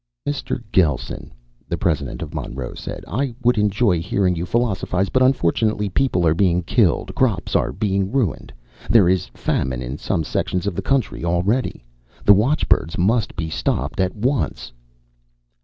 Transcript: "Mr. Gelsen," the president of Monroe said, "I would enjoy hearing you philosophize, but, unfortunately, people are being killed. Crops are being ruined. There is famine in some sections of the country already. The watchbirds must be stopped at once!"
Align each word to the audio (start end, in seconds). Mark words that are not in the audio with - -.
"Mr. 0.27 0.59
Gelsen," 0.71 1.31
the 1.69 1.77
president 1.77 2.23
of 2.23 2.33
Monroe 2.33 2.73
said, 2.73 3.05
"I 3.07 3.35
would 3.43 3.59
enjoy 3.59 4.01
hearing 4.01 4.35
you 4.35 4.47
philosophize, 4.47 5.09
but, 5.09 5.21
unfortunately, 5.21 5.89
people 5.89 6.25
are 6.25 6.33
being 6.33 6.63
killed. 6.63 7.13
Crops 7.13 7.55
are 7.55 7.71
being 7.71 8.11
ruined. 8.11 8.51
There 8.89 9.07
is 9.07 9.27
famine 9.35 9.83
in 9.83 9.99
some 9.99 10.23
sections 10.23 10.65
of 10.65 10.73
the 10.73 10.81
country 10.81 11.23
already. 11.23 11.85
The 12.25 12.33
watchbirds 12.33 12.97
must 12.97 13.35
be 13.35 13.47
stopped 13.47 13.99
at 13.99 14.15
once!" 14.15 14.73